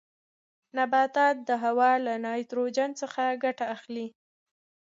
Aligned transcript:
نباتات 0.77 1.35
د 1.49 1.49
هوا 1.63 1.91
له 2.05 2.13
نایتروجن 2.25 2.89
څخه 3.01 3.23
ګټه 3.43 3.65
اخلي. 3.75 4.07